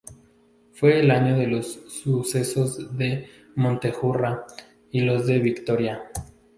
Fue 0.73 0.99
el 0.99 1.11
año 1.11 1.37
de 1.37 1.45
los 1.45 1.73
sucesos 1.87 2.97
de 2.97 3.27
Montejurra 3.55 4.47
y 4.89 5.01
los 5.01 5.27
de 5.27 5.37
Vitoria. 5.37 6.09